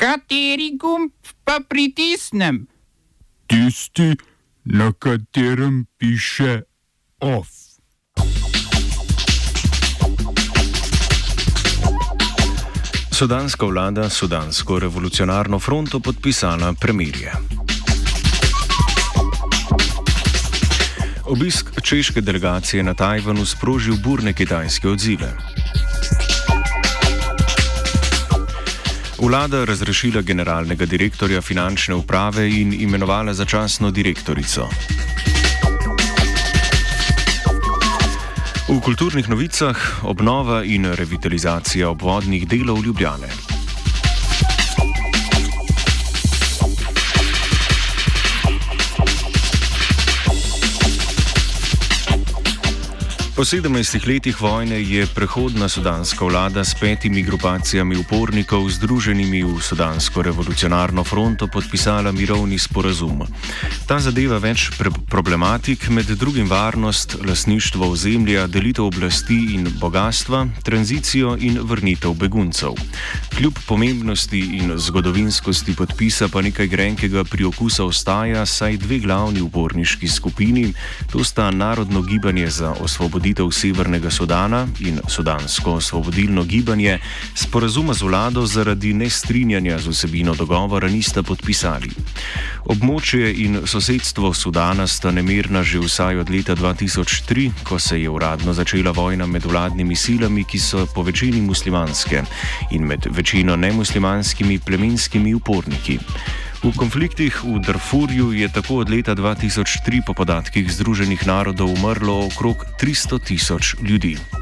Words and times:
Kateri 0.00 0.78
gumb 0.80 1.12
pa 1.44 1.58
pritisnem? 1.68 2.66
Tisti, 3.46 4.16
na 4.64 4.92
katerem 4.92 5.84
piše 5.98 6.62
OF. 7.20 7.48
Sudanska 13.12 13.66
vlada 13.66 14.08
Sudansko 14.10 14.78
revolucionarno 14.78 15.58
fronto 15.58 16.00
podpisala 16.00 16.72
premirje. 16.80 17.32
Obisk 21.24 21.80
češke 21.84 22.20
delegacije 22.20 22.82
na 22.82 22.94
Tajvanu 22.94 23.44
sprožil 23.46 24.00
burne 24.04 24.32
kitajske 24.32 24.88
odzive. 24.88 25.36
Vlada 29.20 29.64
razrešila 29.64 30.22
generalnega 30.22 30.86
direktorja 30.86 31.42
finančne 31.42 31.94
uprave 31.94 32.48
in 32.48 32.72
imenovala 32.72 33.34
začasno 33.34 33.90
direktorico. 33.90 34.68
V 38.68 38.80
kulturnih 38.80 39.28
novicah 39.28 39.76
obnova 40.02 40.64
in 40.64 40.84
revitalizacija 40.84 41.90
obvodnih 41.90 42.48
delov 42.48 42.82
Ljubljane. 42.84 43.49
Po 53.40 53.44
17 53.44 54.04
letih 54.04 54.36
vojne 54.40 54.82
je 54.84 55.06
prehodna 55.14 55.68
sudanska 55.68 56.24
vlada 56.24 56.60
s 56.64 56.74
petimi 56.76 57.22
grupacijami 57.22 57.96
upornikov 57.96 58.68
združenimi 58.68 59.40
v 59.44 59.56
Sudansko 59.56 60.22
revolucionarno 60.22 61.00
fronto 61.04 61.48
podpisala 61.48 62.12
mirovni 62.12 62.58
sporazum. 62.58 63.24
Ta 63.90 63.96
zadeva 63.98 64.36
več 64.38 64.68
problematik, 65.10 65.88
med 65.90 66.06
drugim 66.14 66.46
varnost, 66.46 67.16
lasništvo 67.26 67.88
ozemlja, 67.90 68.44
delitev 68.46 68.84
oblasti 68.86 69.38
in 69.56 69.66
bogatstva, 69.80 70.44
tranzicijo 70.62 71.32
in 71.34 71.58
vrnitev 71.66 72.14
beguncev. 72.14 72.78
Kljub 73.34 73.58
pomembnosti 73.66 74.44
in 74.60 74.76
zgodovinskosti 74.78 75.74
podpisa 75.74 76.28
pa 76.30 76.38
nekaj 76.38 76.70
grenkega 76.70 77.24
pri 77.26 77.48
okusa 77.50 77.82
ostaja, 77.84 78.44
saj 78.46 78.78
dve 78.84 79.00
glavni 79.02 79.42
uporniški 79.42 80.08
skupini, 80.08 80.68
to 81.10 81.24
sta 81.26 81.50
Narodno 81.50 82.04
gibanje 82.06 82.46
za 82.46 82.70
osvoboditev, 82.78 83.50
Severnega 83.50 84.10
Sudana 84.10 84.68
in 84.86 85.02
Sudansko 85.08 85.80
osvobodilno 85.82 86.46
gibanje 86.46 87.00
sporazuma 87.34 87.98
z 87.98 88.06
vlado 88.06 88.46
zaradi 88.46 88.94
nestrinjanja 88.94 89.82
z 89.82 89.90
vsebino 89.90 90.38
dogovora 90.38 90.88
nista 90.88 91.26
podpisali. 91.26 91.90
Območje 92.68 93.30
in 93.44 93.62
sosedstvo 93.64 94.32
Sudana 94.36 94.86
sta 94.86 95.10
nemirna 95.10 95.62
že 95.62 95.80
vsaj 95.80 96.20
od 96.20 96.30
leta 96.30 96.54
2003, 96.56 97.64
ko 97.64 97.78
se 97.78 98.00
je 98.02 98.10
uradno 98.10 98.52
začela 98.52 98.92
vojna 98.92 99.26
med 99.26 99.46
vladnimi 99.46 99.96
silami, 99.96 100.44
ki 100.44 100.58
so 100.58 100.86
po 100.94 101.02
večini 101.02 101.40
muslimanske 101.40 102.22
in 102.70 102.84
med 102.86 103.08
večino 103.10 103.56
nemuslimanskimi 103.56 104.58
plemenskimi 104.58 105.34
uporniki. 105.34 105.98
V 106.60 106.76
konfliktih 106.76 107.32
v 107.40 107.56
Darfurju 107.64 108.36
je 108.36 108.48
tako 108.52 108.84
od 108.84 108.90
leta 108.92 109.16
2003 109.16 110.04
po 110.04 110.12
podatkih 110.12 110.68
Združenih 110.68 111.24
narodov 111.24 111.72
umrlo 111.72 112.28
okrog 112.28 112.68
300 112.76 113.16
tisoč 113.24 113.80
ljudi. 113.80 114.39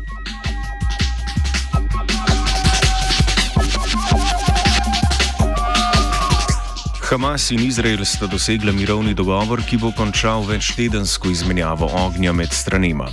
Hamas 7.09 7.51
in 7.51 7.64
Izrael 7.64 8.05
sta 8.05 8.27
dosegla 8.27 8.73
mirovni 8.73 9.14
dogovor, 9.14 9.62
ki 9.64 9.78
bo 9.81 9.89
končal 9.97 10.42
večtedensko 10.45 11.31
izmenjavo 11.31 11.89
ognja 12.05 12.33
med 12.33 12.53
stranima. 12.53 13.09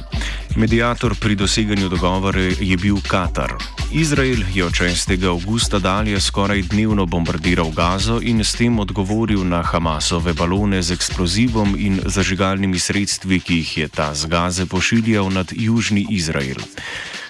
Medijator 0.56 1.16
pri 1.16 1.36
doseganju 1.36 1.90
dogovora 1.90 2.42
je 2.60 2.78
bil 2.78 2.98
Katar. 3.08 3.54
Izrael 3.94 4.44
je 4.54 4.66
od 4.66 4.74
6. 4.74 5.28
augusta 5.28 5.80
dalje 5.80 6.20
skoraj 6.20 6.62
dnevno 6.62 7.06
bombardiral 7.06 7.72
Gazo 7.72 8.20
in 8.22 8.44
s 8.44 8.60
tem 8.60 8.80
odgovoril 8.80 9.48
na 9.48 9.64
Hamasove 9.64 10.34
balone 10.34 10.82
z 10.82 10.92
eksplozivom 10.92 11.76
in 11.80 12.02
zažigalnimi 12.06 12.80
sredstvi, 12.80 13.40
ki 13.40 13.56
jih 13.56 13.78
je 13.78 13.88
ta 13.88 14.14
z 14.14 14.26
Gaze 14.26 14.66
pošiljal 14.66 15.32
nad 15.32 15.48
južni 15.56 16.08
Izrael. 16.10 16.60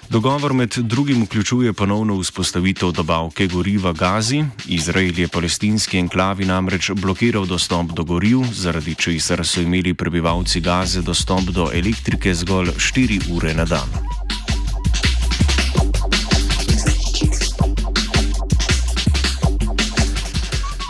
Dogovor 0.09 0.53
med 0.53 0.73
drugim 0.77 1.23
vključuje 1.23 1.73
ponovno 1.73 2.19
vzpostavitev 2.19 2.91
dobavke 2.91 3.47
goriva 3.47 3.93
Gazi. 3.93 4.43
Izrael 4.65 5.19
je 5.19 5.27
palestinski 5.27 5.97
enklavi 5.97 6.45
namreč 6.45 6.91
blokiral 6.91 7.45
dostop 7.45 7.85
do 7.85 8.03
goriv, 8.03 8.39
zaradi 8.53 8.95
česar 8.95 9.45
so 9.45 9.61
imeli 9.61 9.93
prebivalci 9.93 10.61
Gaze 10.61 11.01
dostop 11.01 11.41
do 11.41 11.69
elektrike 11.73 12.33
zgolj 12.33 12.67
4 12.67 13.35
ure 13.35 13.53
na 13.53 13.65
dan. 13.65 13.89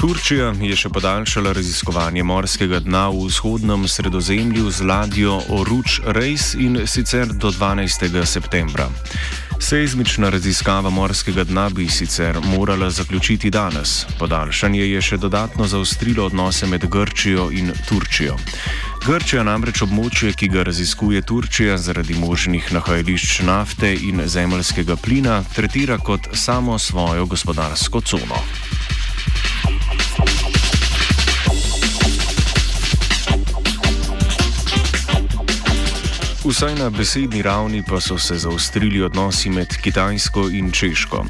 Turčija 0.06 0.52
je 0.62 0.76
še 0.78 0.90
podaljšala 0.94 1.50
raziskovanje 1.58 2.22
morskega 2.30 2.78
dna 2.86 3.08
v 3.10 3.24
vzhodnem 3.26 3.88
sredozemlju 3.90 4.70
z 4.70 4.86
ladjo 4.86 5.40
Oruč 5.50 5.96
Reis 6.14 6.52
in 6.54 6.78
sicer 6.86 7.32
do 7.34 7.50
12. 7.50 8.14
septembra. 8.30 8.86
Seizmična 9.58 10.30
raziskava 10.30 10.92
morskega 10.94 11.48
dna 11.50 11.64
bi 11.74 11.88
sicer 11.90 12.38
morala 12.54 12.92
zaključiti 12.94 13.50
danes. 13.50 14.06
Podaljšanje 14.20 14.86
je 14.86 15.02
še 15.02 15.18
dodatno 15.18 15.66
zaostrilo 15.66 16.30
odnose 16.30 16.70
med 16.70 16.86
Grčijo 16.86 17.50
in 17.50 17.74
Turčijo. 17.90 18.38
Grčija 19.08 19.42
namreč 19.42 19.82
območje, 19.90 20.36
ki 20.38 20.54
ga 20.54 20.70
raziskuje 20.70 21.26
Turčija 21.26 21.82
zaradi 21.82 22.14
možnih 22.14 22.70
nahajališč 22.78 23.42
nafte 23.50 23.96
in 23.98 24.22
zemljskega 24.30 25.02
plina, 25.02 25.42
tretira 25.58 25.98
kot 25.98 26.30
samo 26.38 26.78
svojo 26.78 27.26
gospodarsko 27.26 28.06
cono. 28.06 28.46
Vsaj 36.46 36.76
na 36.76 36.90
besedni 36.90 37.42
ravni 37.42 37.84
pa 37.90 37.98
so 38.02 38.18
se 38.18 38.36
zaostrili 38.38 39.02
odnosi 39.02 39.50
med 39.50 39.68
Kitajsko 39.82 40.50
in 40.50 40.72
Češko. 40.72 41.26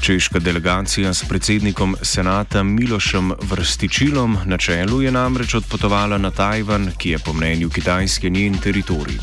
Češka 0.00 0.38
delegacija 0.38 1.14
s 1.14 1.24
predsednikom 1.24 1.96
senata 2.02 2.62
Milošem 2.62 3.32
Vrstičilom 3.42 4.36
na 4.44 4.58
čelu 4.58 5.02
je 5.02 5.12
namreč 5.12 5.54
odpotovala 5.54 6.18
na 6.18 6.30
Tajvan, 6.30 6.90
ki 6.98 7.10
je 7.10 7.18
po 7.18 7.32
mnenju 7.32 7.70
Kitajske 7.70 8.30
njen 8.30 8.58
teritorij. 8.58 9.16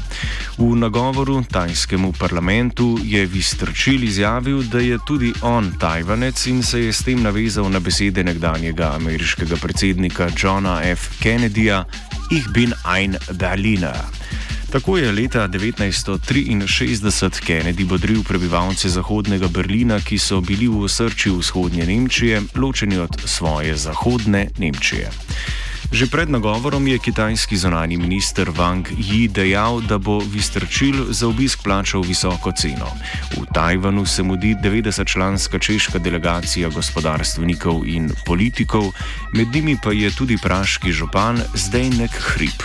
V 0.58 0.76
nagovoru 0.76 1.44
tajskemu 1.52 2.14
parlamentu 2.20 2.98
je 3.04 3.26
Vistrčil 3.26 4.04
izjavil, 4.04 4.64
da 4.64 4.80
je 4.80 4.98
tudi 5.08 5.34
on 5.42 5.72
Tajvanec 5.80 6.48
in 6.48 6.64
se 6.64 6.82
je 6.82 6.94
s 6.94 7.04
tem 7.04 7.22
navezal 7.22 7.70
na 7.70 7.80
besede 7.80 8.24
nekdanjega 8.24 8.96
ameriškega 8.96 9.56
predsednika 9.56 10.30
Johna 10.38 10.82
F. 10.84 11.10
Kennedyja: 11.22 11.86
Ich 12.32 12.50
bin 12.54 12.74
ein 12.84 13.18
Berliner. 13.32 14.25
Tako 14.76 14.98
je 14.98 15.12
leta 15.12 15.48
1963 15.48 17.30
Kennedy 17.48 17.86
bodril 17.86 18.24
prebivalce 18.24 18.90
Zahodnega 18.90 19.48
Berlina, 19.48 20.02
ki 20.04 20.20
so 20.20 20.42
bili 20.44 20.68
v 20.68 20.84
osrčju 20.84 21.38
vzhodnje 21.40 21.86
Nemčije, 21.88 22.42
ločeni 22.60 22.98
od 22.98 23.16
svoje 23.26 23.78
zahodne 23.80 24.52
Nemčije. 24.60 25.12
Že 25.96 26.12
pred 26.12 26.28
nagovorom 26.30 26.88
je 26.88 27.00
kitajski 27.00 27.56
zonani 27.58 27.96
minister 27.98 28.52
Wang 28.52 28.84
Yi 29.00 29.32
dejal, 29.32 29.80
da 29.80 29.96
bo 29.98 30.20
Vistrčil 30.20 31.08
za 31.16 31.28
obisk 31.32 31.64
plačal 31.64 32.04
visoko 32.04 32.52
ceno. 32.52 32.92
V 33.32 33.48
Tajvanu 33.56 34.04
se 34.06 34.24
mudi 34.28 34.60
90-članska 34.60 35.56
češka 35.56 36.04
delegacija 36.04 36.68
gospodarstvenikov 36.70 37.88
in 37.88 38.12
politikov, 38.28 38.92
med 39.32 39.48
njimi 39.56 39.80
pa 39.84 39.96
je 39.96 40.12
tudi 40.12 40.36
praški 40.36 40.92
župan 40.92 41.40
Zdejnek 41.56 42.12
Hrib. 42.12 42.60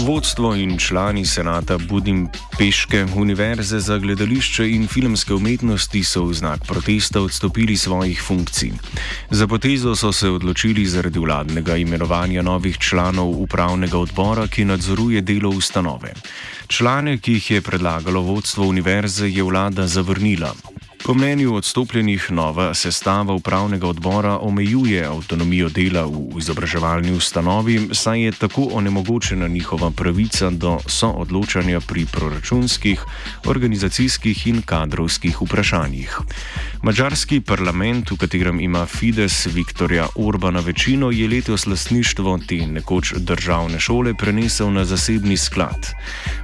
Vodstvo 0.00 0.54
in 0.54 0.78
člani 0.78 1.26
senata 1.26 1.78
Budimpeške 1.78 3.06
univerze 3.16 3.78
za 3.80 3.98
gledališče 3.98 4.70
in 4.70 4.86
filmske 4.88 5.34
umetnosti 5.34 6.04
so 6.04 6.24
v 6.24 6.34
znak 6.34 6.64
protesta 6.68 7.20
odstopili 7.20 7.76
svojih 7.76 8.22
funkcij. 8.22 8.70
Za 9.30 9.46
potezo 9.46 9.96
so 9.96 10.12
se 10.12 10.30
odločili 10.30 10.86
zaradi 10.86 11.18
vladnega 11.18 11.76
imenovanja 11.76 12.42
novih 12.42 12.78
članov 12.78 13.28
upravnega 13.42 13.98
odbora, 13.98 14.46
ki 14.46 14.64
nadzoruje 14.64 15.20
delo 15.20 15.50
ustanove. 15.50 16.14
Člane, 16.66 17.18
ki 17.18 17.32
jih 17.32 17.50
je 17.50 17.60
predlagalo 17.60 18.20
vodstvo 18.20 18.64
univerze, 18.64 19.28
je 19.28 19.42
vlada 19.42 19.86
zavrnila. 19.86 20.54
Po 21.04 21.14
mnenju 21.14 21.54
odstopljenih 21.54 22.26
nova 22.30 22.74
sestava 22.74 23.34
upravnega 23.34 23.86
odbora 23.86 24.38
omejuje 24.38 25.06
avtonomijo 25.06 25.68
dela 25.68 26.02
v 26.04 26.38
izobraževalni 26.38 27.12
ustanovi, 27.12 27.88
saj 27.92 28.24
je 28.24 28.32
tako 28.32 28.68
onemogočena 28.72 29.48
njihova 29.48 29.90
pravica 29.90 30.50
do 30.50 30.78
soodločanja 30.86 31.80
pri 31.80 32.06
proračunskih, 32.12 33.04
organizacijskih 33.44 34.46
in 34.46 34.62
kadrovskih 34.62 35.40
vprašanjih. 35.42 36.18
Mačarski 36.82 37.40
parlament, 37.40 38.10
v 38.10 38.16
katerem 38.16 38.60
ima 38.60 38.86
Fides 38.86 39.46
Viktorja 39.46 40.06
Orbana 40.14 40.60
večino, 40.60 41.10
je 41.10 41.28
letos 41.28 41.66
lasništvo 41.66 42.38
te 42.48 42.66
nekoč 42.66 43.14
državne 43.16 43.80
šole 43.80 44.14
prenesel 44.14 44.72
na 44.72 44.84
zasebni 44.84 45.36
sklad. 45.36 45.92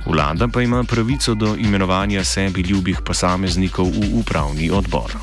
Vlada 0.06 0.48
pa 0.48 0.62
ima 0.62 0.84
pravico 0.84 1.34
do 1.34 1.56
imenovanja 1.58 2.24
sebi 2.24 2.60
ljubih 2.60 3.00
posameznikov 3.04 3.86
v 3.86 4.10
upravni 4.12 4.45
upravni 4.46 4.70
odbor. 4.70 5.16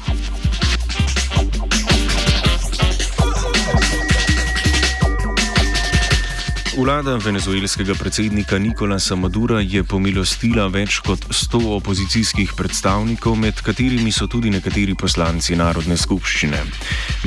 Vlada 6.73 7.15
venezuelskega 7.21 7.93
predsednika 7.93 8.57
Nikolasa 8.57 9.15
Madura 9.15 9.59
je 9.61 9.83
pomilostila 9.83 10.65
več 10.73 10.97
kot 11.05 11.27
100 11.29 11.59
opozicijskih 11.75 12.55
predstavnikov, 12.57 13.35
med 13.37 13.61
katerimi 13.61 14.11
so 14.11 14.25
tudi 14.25 14.49
nekateri 14.49 14.95
poslanci 14.97 15.53
Narodne 15.55 15.97
skupščine. 15.97 16.63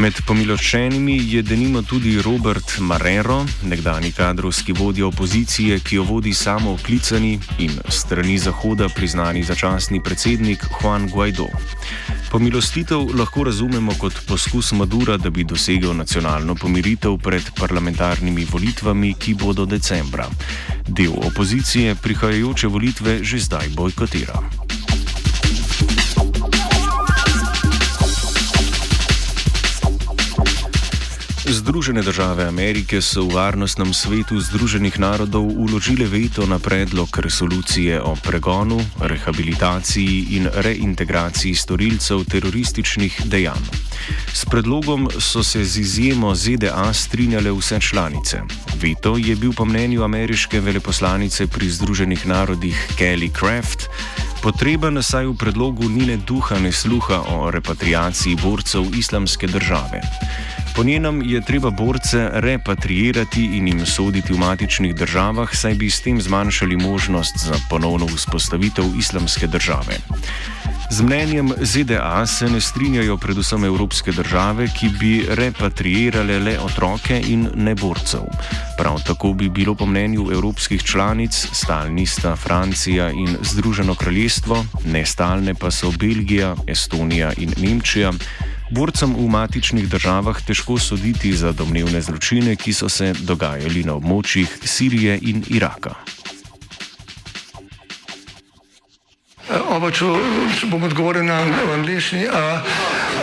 Med 0.03 0.19
pomiloščenimi 0.27 1.21
je 1.31 1.45
denimo 1.47 1.85
tudi 1.87 2.17
Robert 2.27 2.79
Marrero, 2.83 3.45
nekdani 3.63 4.11
kadrovski 4.17 4.75
vodja 4.75 5.07
opozicije, 5.07 5.79
ki 5.79 6.01
jo 6.01 6.09
vodi 6.11 6.35
samo 6.35 6.75
oklicani 6.75 7.39
in 7.63 7.79
strani 7.89 8.41
Zahoda 8.43 8.91
priznani 8.91 9.47
začasni 9.47 10.03
predsednik 10.03 10.67
Juan 10.81 11.07
Guaido. 11.07 11.47
Pomilostitev 12.31 13.15
lahko 13.19 13.45
razumemo 13.45 13.93
kot 13.99 14.13
poskus 14.29 14.73
Madura, 14.73 15.17
da 15.17 15.31
bi 15.31 15.45
dosegel 15.45 15.97
nacionalno 15.97 16.55
pomiritev 16.55 17.19
pred 17.23 17.51
parlamentarnimi 17.61 18.47
volitvami, 18.51 19.15
ki 19.15 19.35
bodo 19.35 19.67
decembra. 19.67 20.29
Del 20.89 21.13
opozicije 21.27 21.95
prihajajoče 21.95 22.67
volitve 22.67 23.19
že 23.25 23.39
zdaj 23.39 23.69
bojkotira. 23.75 24.66
Združene 31.77 32.03
države 32.03 32.45
Amerike 32.49 33.03
so 33.05 33.29
v 33.29 33.37
Varnostnem 33.37 33.93
svetu 33.93 34.41
Združenih 34.41 34.97
narodov 34.97 35.45
uložile 35.45 36.09
veto 36.09 36.49
na 36.49 36.57
predlog 36.57 37.13
resolucije 37.13 38.01
o 38.01 38.17
pregonu, 38.17 38.81
rehabilitaciji 38.97 40.41
in 40.41 40.49
reintegraciji 40.49 41.53
storilcev 41.53 42.25
terorističnih 42.33 43.29
dejanj. 43.29 43.61
S 44.33 44.49
predlogom 44.49 45.05
so 45.21 45.45
se 45.45 45.65
z 45.65 45.85
izjemo 45.85 46.33
ZDA 46.35 46.93
strinjale 46.97 47.53
vse 47.53 47.81
članice. 47.81 48.41
Veto 48.81 49.21
je 49.21 49.37
bil 49.37 49.53
po 49.53 49.69
mnenju 49.69 50.01
ameriške 50.01 50.61
veleposlanice 50.61 51.47
pri 51.47 51.69
Združenih 51.69 52.27
narodih 52.27 52.89
Kelly 52.97 53.29
Craft 53.29 53.93
potreben, 54.41 55.03
saj 55.03 55.27
v 55.27 55.37
predlogu 55.37 55.89
ni 55.93 56.09
ne 56.09 56.17
duha, 56.17 56.57
ne 56.59 56.73
sluha 56.73 57.21
o 57.37 57.51
repatriaciji 57.51 58.41
borcev 58.41 58.97
islamske 58.97 59.47
države. 59.47 60.01
Po 60.77 60.85
njenem 60.85 61.23
je 61.25 61.41
treba 61.41 61.71
borce 61.71 62.29
repatriirati 62.33 63.45
in 63.45 63.69
jim 63.69 63.87
soditi 63.87 64.33
v 64.33 64.39
matičnih 64.39 64.95
državah, 64.95 65.49
saj 65.53 65.75
bi 65.75 65.91
s 65.91 66.03
tem 66.05 66.21
zmanjšali 66.21 66.77
možnost 66.77 67.39
za 67.39 67.55
ponovno 67.71 68.07
vzpostavitev 68.07 68.85
islamske 68.99 69.47
države. 69.47 69.97
Z 70.91 71.03
mnenjem 71.03 71.53
ZDA 71.61 72.27
se 72.27 72.49
ne 72.51 72.61
strinjajo 72.61 73.17
predvsem 73.17 73.65
evropske 73.65 74.13
države, 74.13 74.69
ki 74.79 74.89
bi 75.01 75.25
repatriirale 75.29 76.39
le 76.39 76.59
otroke 76.61 77.23
in 77.27 77.49
ne 77.55 77.75
borcev. 77.75 78.29
Prav 78.79 79.01
tako 79.07 79.33
bi 79.33 79.49
bilo 79.49 79.75
po 79.75 79.87
mnenju 79.87 80.29
evropskih 80.33 80.83
članic, 80.83 81.47
stalni 81.53 82.07
sta 82.07 82.37
Francija 82.37 83.11
in 83.11 83.37
Združeno 83.43 83.95
kraljestvo, 83.95 84.65
nestalne 84.85 85.55
pa 85.55 85.71
so 85.71 85.91
Belgija, 85.91 86.55
Estonija 86.67 87.33
in 87.37 87.55
Nemčija. 87.57 88.13
Borcem 88.71 89.15
v 89.15 89.29
matičnih 89.31 89.89
državah 89.89 90.43
težko 90.43 90.79
soditi 90.79 91.31
za 91.37 91.53
domnevne 91.53 92.01
zločine, 92.03 92.57
ki 92.57 92.73
so 92.73 92.89
se 92.89 93.13
dogajali 93.15 93.85
na 93.87 93.95
območjih 93.95 94.51
Sirije 94.65 95.19
in 95.23 95.45
Iraka. 95.55 95.95
Oba, 99.71 99.93
če 99.95 100.11
bom 100.67 100.83
odgovoril 100.83 101.23
na 101.29 101.45
angliški. 101.77 102.27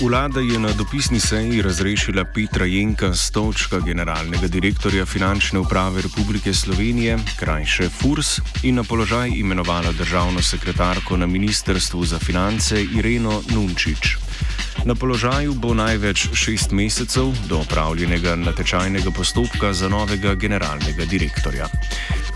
Vlada 0.00 0.40
je 0.40 0.58
na 0.58 0.72
dopisni 0.72 1.20
seji 1.20 1.62
razrešila 1.62 2.24
Petra 2.24 2.66
Jenka 2.66 3.14
Stočka, 3.14 3.80
generalnega 3.80 4.46
direktorja 4.46 5.06
Finančne 5.06 5.58
uprave 5.58 6.02
Republike 6.02 6.54
Slovenije, 6.54 7.18
krajše 7.38 7.88
FURS, 7.88 8.40
in 8.62 8.74
na 8.74 8.84
položaj 8.84 9.28
imenovala 9.28 9.92
državno 9.92 10.42
sekretarko 10.42 11.16
na 11.16 11.26
Ministrstvu 11.26 12.04
za 12.04 12.18
finance 12.18 12.84
Ireno 12.98 13.42
Nunčič. 13.54 14.27
Na 14.84 14.94
položaju 14.94 15.54
bo 15.54 15.74
največ 15.74 16.28
šest 16.32 16.70
mesecev 16.70 17.34
do 17.48 17.58
opravljenega 17.58 18.36
natečajnega 18.36 19.10
postopka 19.10 19.72
za 19.72 19.88
novega 19.88 20.34
generalnega 20.34 21.04
direktorja. 21.04 21.66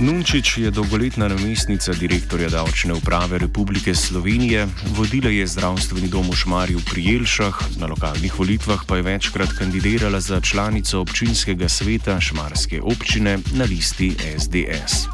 Nunčič 0.01 0.59
je 0.59 0.71
dolgoletna 0.71 1.29
namestnica 1.29 1.93
direktorja 1.93 2.49
davčne 2.49 2.95
uprave 2.95 3.39
Republike 3.39 3.95
Slovenije, 3.95 4.67
vodila 4.97 5.31
je 5.31 5.47
zdravstveni 5.47 6.09
dom 6.09 6.31
v 6.31 6.37
Šmarju 6.37 6.81
pri 6.91 7.05
Jelšah, 7.05 7.63
na 7.79 7.87
lokalnih 7.87 8.39
volitvah 8.39 8.85
pa 8.87 8.97
je 8.97 9.03
večkrat 9.03 9.53
kandidirala 9.59 10.21
za 10.21 10.41
članico 10.41 11.01
občinskega 11.01 11.69
sveta 11.69 12.21
Šmarske 12.21 12.83
občine 12.83 13.39
na 13.55 13.65
listi 13.65 14.17
SDS. 14.39 15.07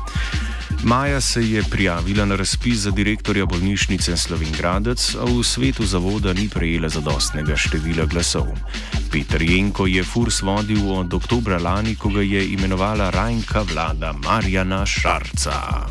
Maja 0.85 1.21
se 1.21 1.51
je 1.51 1.63
prijavila 1.71 2.25
na 2.25 2.37
razpis 2.37 2.79
za 2.79 2.91
direktorja 2.91 3.47
bolnišnice 3.47 4.17
Slovengradec, 4.17 5.15
a 5.15 5.25
v 5.25 5.43
svetu 5.45 5.85
zavoda 5.87 6.33
ni 6.33 6.49
prejela 6.49 6.89
zadostnega 6.89 7.57
števila 7.57 8.07
glasov. 8.07 8.47
Peter 9.13 9.43
Jenko 9.43 9.87
je 9.87 10.05
furs 10.05 10.43
vodil 10.43 10.93
od 10.93 11.15
oktobra 11.15 11.59
lani, 11.59 11.97
ko 11.97 12.09
ga 12.09 12.23
je 12.23 12.53
imenovala 12.53 13.11
rajnka 13.11 13.63
vlada 13.63 14.13
Marjana 14.13 14.87
Šarca. 14.87 15.87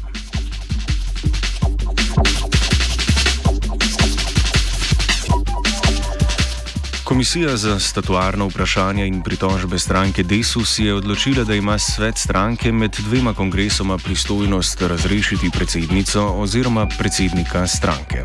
Komisija 7.07 7.57
za 7.57 7.79
statuarno 7.79 8.47
vprašanje 8.47 9.07
in 9.07 9.21
pritožbe 9.23 9.79
stranke 9.79 10.23
Desus 10.23 10.79
je 10.79 10.93
odločila, 10.93 11.43
da 11.43 11.55
ima 11.55 11.79
svet 11.79 12.17
stranke 12.17 12.71
med 12.71 12.97
dvema 12.99 13.33
kongresoma 13.33 13.97
pristojnost 13.97 14.81
razrešiti 14.81 15.49
predsednico 15.53 16.25
oziroma 16.27 16.87
predsednika 16.97 17.67
stranke. 17.67 18.23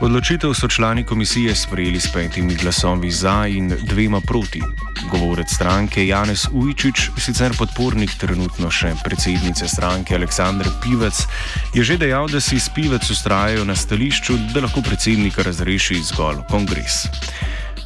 Odločitev 0.00 0.54
so 0.54 0.68
člani 0.68 1.04
komisije 1.04 1.54
sprejeli 1.54 2.00
s 2.00 2.12
petimi 2.12 2.54
glasovi 2.54 3.10
za 3.10 3.46
in 3.46 3.76
dvema 3.82 4.20
proti. 4.20 4.62
Govorec 5.10 5.54
stranke 5.54 6.06
Janez 6.06 6.46
Ujčič, 6.52 7.10
sicer 7.18 7.52
podpornik 7.58 8.10
trenutno 8.18 8.70
še 8.70 8.94
predsednice 9.04 9.68
stranke 9.68 10.14
Aleksandr 10.14 10.70
Pivec, 10.82 11.26
je 11.74 11.84
že 11.84 12.00
dejal, 12.00 12.28
da 12.28 12.40
si 12.40 12.60
s 12.60 12.72
Pivec 12.72 13.10
ustrajajo 13.10 13.64
na 13.64 13.76
stališču, 13.76 14.38
da 14.54 14.64
lahko 14.64 14.80
predsednika 14.80 15.42
razreši 15.42 16.00
zgolj 16.02 16.46
kongres. 16.48 17.04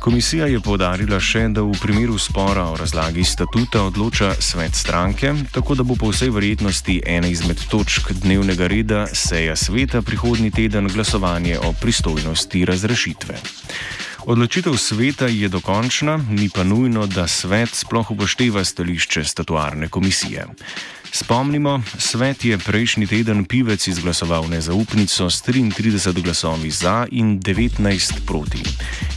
Komisija 0.02 0.48
je 0.50 0.58
povdarila 0.58 1.20
še, 1.22 1.44
da 1.54 1.62
v 1.62 1.76
primeru 1.78 2.16
spora 2.18 2.64
o 2.72 2.74
razlagi 2.74 3.22
statuta 3.22 3.84
odloča 3.86 4.32
svet 4.42 4.74
stranke, 4.74 5.30
tako 5.54 5.76
da 5.78 5.86
bo 5.86 5.94
po 5.94 6.08
vsej 6.10 6.32
verjetnosti 6.34 6.96
ena 7.06 7.30
izmed 7.30 7.62
točk 7.70 8.10
dnevnega 8.24 8.66
reda 8.66 9.04
seja 9.14 9.54
sveta 9.56 10.02
prihodnji 10.02 10.50
teden 10.50 10.90
glasovanje 10.90 11.54
o 11.62 11.70
pristojnosti 11.78 12.64
razrešitve. 12.66 13.38
Odločitev 14.26 14.74
sveta 14.74 15.30
je 15.30 15.46
dokončna, 15.48 16.18
ni 16.34 16.50
pa 16.50 16.66
nujno, 16.66 17.06
da 17.06 17.28
svet 17.30 17.70
sploh 17.70 18.10
upošteva 18.10 18.64
stališče 18.64 19.22
statuarne 19.24 19.86
komisije. 19.88 20.48
Spomnimo, 21.12 21.82
svet 21.98 22.44
je 22.44 22.58
prejšnji 22.58 23.06
teden 23.06 23.44
pivec 23.44 23.86
izglasoval 23.86 24.48
nezaupnico 24.48 25.30
s 25.30 25.44
33 25.44 26.22
glasovi 26.22 26.70
za 26.70 27.06
in 27.10 27.40
19 27.40 28.12
proti. 28.26 28.62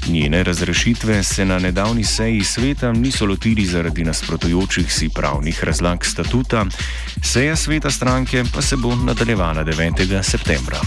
Njene 0.07 0.43
razrešitve 0.43 1.23
se 1.23 1.45
na 1.45 1.59
nedavni 1.59 2.03
seji 2.03 2.43
sveta 2.43 2.91
niso 2.91 3.25
lotili 3.25 3.65
zaradi 3.65 4.03
nasprotujočih 4.03 4.93
si 4.93 5.09
pravnih 5.09 5.63
razlag 5.63 6.05
statuta, 6.05 6.65
seja 7.23 7.55
sveta 7.55 7.91
stranke 7.91 8.43
pa 8.53 8.61
se 8.61 8.75
bo 8.75 8.95
nadaljevala 8.95 9.63
9. 9.63 10.23
septembra. 10.23 10.79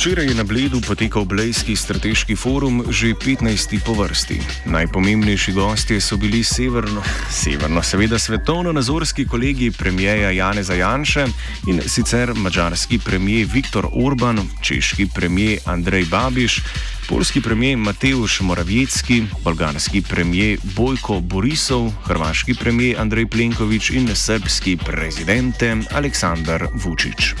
Včeraj 0.00 0.26
je 0.26 0.34
na 0.34 0.44
Bledu 0.48 0.80
potekal 0.80 1.28
Blejski 1.28 1.76
strateški 1.76 2.32
forum, 2.32 2.88
že 2.88 3.12
15. 3.12 3.84
po 3.84 3.92
vrsti. 3.92 4.40
Najpomembnejši 4.72 5.52
gostje 5.52 6.00
so 6.00 6.16
bili 6.16 6.40
severno, 6.40 7.02
severno 7.28 7.82
seveda 7.84 8.16
svetovno-nazorski 8.18 9.26
kolegi 9.28 9.68
premijeja 9.70 10.30
Janeza 10.30 10.74
Janše 10.74 11.26
in 11.68 11.82
sicer 11.84 12.32
mačarski 12.34 12.98
premijer 12.98 13.48
Viktor 13.52 13.88
Orban, 13.92 14.40
češki 14.62 15.06
premijer 15.14 15.60
Andrej 15.64 16.04
Babiš, 16.08 16.62
polski 17.08 17.40
premijer 17.40 17.76
Mateusz 17.76 18.40
Moravjecki, 18.40 19.22
bolgarski 19.44 20.02
premijer 20.02 20.58
Bojko 20.76 21.20
Borisov, 21.20 21.92
hrvaški 22.08 22.54
premijer 22.54 23.00
Andrej 23.00 23.26
Plenković 23.26 23.90
in 23.90 24.08
srpski 24.14 24.78
prezident 24.80 25.62
Aleksandar 25.92 26.68
Vučić. 26.72 27.36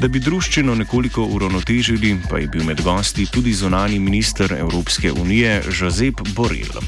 Da 0.00 0.08
bi 0.08 0.20
druščino 0.20 0.74
nekoliko 0.74 1.24
uravnotežili, 1.24 2.16
pa 2.30 2.38
je 2.38 2.48
bil 2.48 2.64
med 2.64 2.82
gosti 2.82 3.26
tudi 3.30 3.52
zonani 3.54 3.98
minister 3.98 4.52
Evropske 4.52 5.12
unije 5.12 5.62
Josep 5.80 6.20
Borrell. 6.34 6.82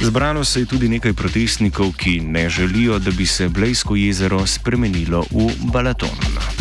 Zbralo 0.00 0.44
se 0.44 0.60
je 0.60 0.66
tudi 0.66 0.88
nekaj 0.88 1.12
protestnikov, 1.12 1.92
ki 1.96 2.20
ne 2.20 2.48
želijo, 2.48 2.98
da 2.98 3.10
bi 3.10 3.26
se 3.26 3.48
Blejsko 3.48 3.96
jezero 3.96 4.46
spremenilo 4.46 5.24
v 5.30 5.50
Balaton. 5.72 6.59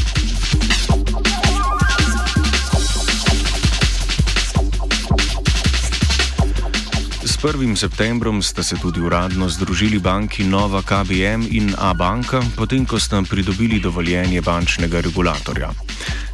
1. 7.39 7.75
septembrom 7.75 8.43
sta 8.43 8.63
se 8.63 8.75
tudi 8.75 8.99
uradno 8.99 9.49
združili 9.49 9.99
banki 9.99 10.43
Nova 10.43 10.81
KBM 10.81 11.47
in 11.51 11.71
A 11.77 11.93
banka, 11.93 12.43
potem 12.55 12.85
ko 12.85 12.99
sta 12.99 13.23
pridobili 13.23 13.79
dovoljenje 13.79 14.41
bančnega 14.41 15.01
regulatorja. 15.01 15.71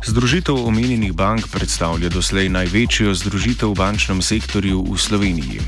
Združitev 0.01 0.57
omenjenih 0.65 1.13
bank 1.13 1.45
predstavlja 1.53 2.09
doslej 2.09 2.49
največjo 2.49 3.13
združitev 3.13 3.69
v 3.69 3.77
bančnem 3.77 4.21
sektorju 4.21 4.81
v 4.81 4.97
Sloveniji. 4.97 5.61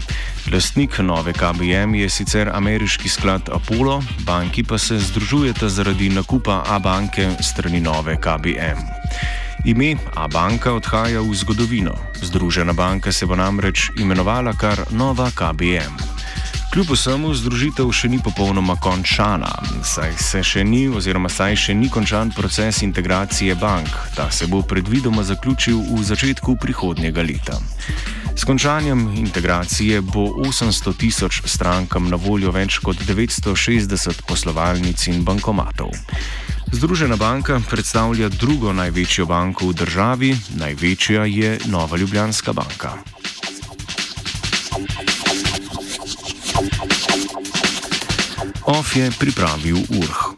Lastnik 0.50 0.98
Nove 1.06 1.38
KBM 1.38 1.94
je 2.01 2.10
sicer 2.10 2.50
ameriški 2.50 3.10
sklad 3.10 3.53
Apollo, 3.53 4.01
banki 4.25 4.63
pa 4.63 4.77
se 4.82 4.98
združujeta 4.98 5.70
zaradi 5.70 6.10
nakupa 6.10 6.65
A 6.65 6.79
banke 6.82 7.29
strani 7.46 7.77
Nove 7.77 8.17
KBM. 8.17 8.82
Ime 9.65 9.98
A-banka 10.15 10.74
odhaja 10.74 11.22
v 11.22 11.34
zgodovino. 11.34 12.07
Združena 12.21 12.74
banka 12.74 13.12
se 13.12 13.25
bo 13.25 13.36
namreč 13.36 13.91
imenovala 13.97 14.53
kar 14.53 14.79
Nova 14.91 15.31
KBM. 15.31 15.97
Kljub 16.74 16.91
vsemu 16.91 17.31
združitev 17.33 17.91
še 17.95 18.09
ni 18.12 18.17
popolnoma 18.19 18.75
končana, 18.75 19.50
saj 19.88 20.17
se 20.19 20.41
še 20.43 20.63
ni 20.67 20.83
oziroma 20.91 21.29
saj 21.31 21.55
še 21.55 21.74
ni 21.74 21.88
končan 21.89 22.33
proces 22.36 22.81
integracije 22.83 23.55
bank. 23.55 23.88
Ta 24.15 24.27
se 24.31 24.50
bo 24.51 24.59
predvidoma 24.62 25.24
zaključil 25.24 25.79
v 25.79 26.03
začetku 26.03 26.57
prihodnjega 26.62 27.24
leta. 27.24 27.57
S 28.36 28.45
končanjem 28.45 29.07
integracije 29.15 30.01
bo 30.01 30.27
800 30.43 30.93
tisoč 30.97 31.41
strankam 31.45 32.12
na 32.12 32.19
voljo 32.19 32.51
več 32.51 32.77
kot 32.83 33.00
960 33.07 34.27
poslovalnic 34.27 35.07
in 35.07 35.24
bankomatov. 35.25 35.95
Združena 36.71 37.15
banka 37.15 37.62
predstavlja 37.69 38.29
drugo 38.29 38.74
največjo 38.74 39.25
banko 39.25 39.67
v 39.67 39.74
državi, 39.74 40.29
največja 40.55 41.25
je 41.25 41.59
Nova 41.67 41.97
Ljubljanska 41.97 42.53
banka. 42.53 42.91
OF 48.67 48.95
je 48.95 49.12
pripravil 49.19 49.77
URH. 49.77 50.37